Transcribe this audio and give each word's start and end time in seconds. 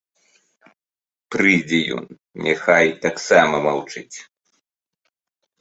Прыйдзе 1.35 1.79
ён, 1.97 2.05
няхай 2.47 2.85
таксама 3.05 3.55
маўчыць. 3.67 4.17